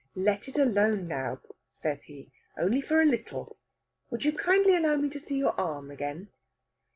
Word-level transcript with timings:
"Let 0.15 0.47
it 0.47 0.57
alone 0.57 1.07
now," 1.07 1.41
said 1.73 1.99
he. 2.05 2.31
"Only 2.57 2.81
for 2.81 3.03
a 3.03 3.05
little. 3.05 3.59
Would 4.09 4.25
you 4.25 4.33
kindly 4.33 4.75
allow 4.75 4.95
me 4.95 5.09
to 5.11 5.19
see 5.19 5.37
your 5.37 5.53
arm 5.61 5.91
again?" 5.91 6.29